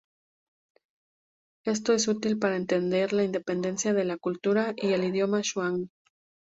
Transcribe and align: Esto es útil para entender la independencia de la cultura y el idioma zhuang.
Esto 1.63 1.93
es 1.93 2.07
útil 2.07 2.39
para 2.39 2.55
entender 2.55 3.13
la 3.13 3.23
independencia 3.23 3.93
de 3.93 4.03
la 4.03 4.17
cultura 4.17 4.73
y 4.75 4.93
el 4.93 5.03
idioma 5.03 5.41
zhuang. 5.43 5.91